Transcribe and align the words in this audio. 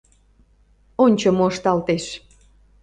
—Ончо, 1.03 1.29
мо 1.37 1.45
ышталтеш! 1.51 2.05